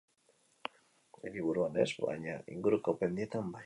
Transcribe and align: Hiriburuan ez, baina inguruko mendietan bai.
Hiriburuan 1.19 1.79
ez, 1.87 1.89
baina 2.09 2.37
inguruko 2.57 3.01
mendietan 3.05 3.57
bai. 3.59 3.59